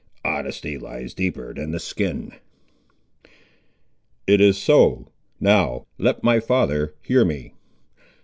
"Honesty 0.25 0.79
lies 0.79 1.13
deeper 1.13 1.53
than 1.53 1.69
the 1.69 1.79
skin." 1.79 2.31
"It 4.25 4.41
is 4.41 4.57
so. 4.57 5.09
Now 5.39 5.85
let 5.99 6.23
my 6.23 6.39
father 6.39 6.95
hear 7.03 7.23
me. 7.23 7.53